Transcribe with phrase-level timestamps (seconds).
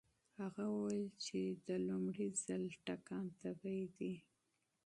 [0.41, 4.13] هغه وویل چې د لومړي ځل ټکان طبيعي دی.